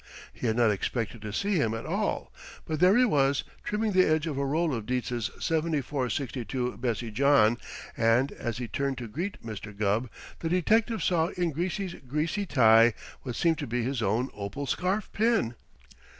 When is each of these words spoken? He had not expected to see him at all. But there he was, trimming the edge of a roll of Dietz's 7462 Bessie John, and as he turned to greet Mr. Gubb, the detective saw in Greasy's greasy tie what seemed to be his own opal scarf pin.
He 0.33 0.47
had 0.47 0.55
not 0.57 0.71
expected 0.71 1.21
to 1.21 1.31
see 1.31 1.57
him 1.57 1.75
at 1.75 1.85
all. 1.85 2.33
But 2.65 2.79
there 2.79 2.97
he 2.97 3.05
was, 3.05 3.43
trimming 3.63 3.91
the 3.91 4.03
edge 4.07 4.25
of 4.25 4.35
a 4.35 4.43
roll 4.43 4.73
of 4.73 4.87
Dietz's 4.87 5.29
7462 5.39 6.77
Bessie 6.77 7.11
John, 7.11 7.59
and 7.95 8.31
as 8.31 8.57
he 8.57 8.67
turned 8.67 8.97
to 8.97 9.07
greet 9.07 9.45
Mr. 9.45 9.77
Gubb, 9.77 10.09
the 10.39 10.49
detective 10.49 11.03
saw 11.03 11.27
in 11.27 11.51
Greasy's 11.51 11.93
greasy 12.07 12.47
tie 12.47 12.95
what 13.21 13.35
seemed 13.35 13.59
to 13.59 13.67
be 13.67 13.83
his 13.83 14.01
own 14.01 14.31
opal 14.33 14.65
scarf 14.65 15.07
pin. 15.13 15.53